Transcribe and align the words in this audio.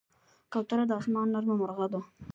کوتره 0.51 0.83
د 0.87 0.91
آسمان 0.99 1.27
نرمه 1.33 1.55
مرغه 1.61 1.87
ده. 1.93 2.01